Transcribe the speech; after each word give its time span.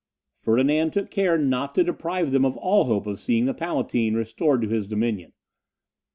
Ferdinand 0.35 0.93
took 0.93 1.11
care 1.11 1.37
not 1.37 1.75
to 1.75 1.83
deprive 1.83 2.31
them 2.31 2.43
of 2.43 2.57
all 2.57 2.85
hope 2.85 3.05
of 3.05 3.19
seeing 3.19 3.45
the 3.45 3.53
Palatine 3.53 4.15
restored 4.15 4.63
to 4.63 4.67
his 4.67 4.87
dominion. 4.87 5.31